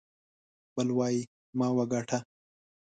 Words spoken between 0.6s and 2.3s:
بل وايي ما وګاټه.